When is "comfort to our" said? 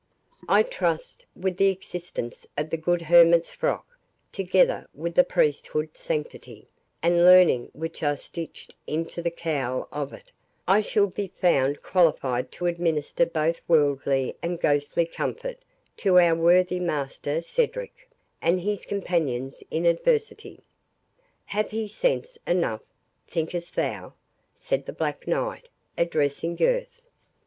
15.05-16.33